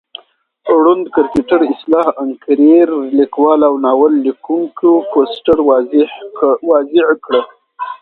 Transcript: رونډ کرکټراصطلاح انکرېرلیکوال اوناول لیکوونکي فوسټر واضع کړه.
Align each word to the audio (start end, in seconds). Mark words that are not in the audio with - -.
رونډ 0.83 1.03
کرکټراصطلاح 1.15 2.07
انکرېرلیکوال 2.23 3.59
اوناول 3.71 4.11
لیکوونکي 4.25 4.89
فوسټر 5.11 5.57
واضع 5.69 7.07
کړه. 7.25 7.41